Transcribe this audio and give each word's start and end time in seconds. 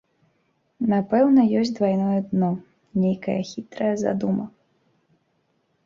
Напэўна, 0.93 1.41
ёсць 1.59 1.73
двайное 1.77 2.17
дно, 2.31 2.51
нейкая 3.05 3.39
хітрая 3.53 3.95
задума. 4.05 4.45